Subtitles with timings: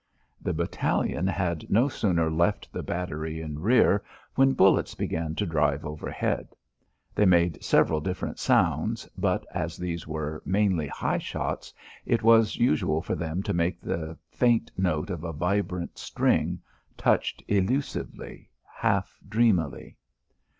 [0.41, 5.85] The battalion had no sooner left the battery in rear when bullets began to drive
[5.85, 6.55] overhead.
[7.13, 11.71] They made several different sounds, but as these were mainly high shots
[12.03, 16.61] it was usual for them to make the faint note of a vibrant string,
[16.97, 19.97] touched elusively, half dreamily.